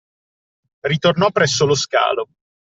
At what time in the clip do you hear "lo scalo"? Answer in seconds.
1.67-2.25